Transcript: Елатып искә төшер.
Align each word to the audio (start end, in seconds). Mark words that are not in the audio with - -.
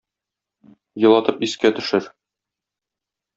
Елатып 1.03 1.45
искә 1.49 1.71
төшер. 1.81 2.09